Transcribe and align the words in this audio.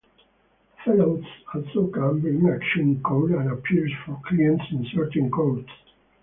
Fellows 0.83 1.23
also 1.53 1.85
can 1.89 2.21
bring 2.21 2.49
action 2.49 2.81
in 2.81 3.03
court 3.03 3.29
and 3.33 3.51
appear 3.51 3.87
for 4.03 4.19
clients 4.25 4.63
in 4.71 4.83
certain 4.91 5.29
courts. 5.29 5.69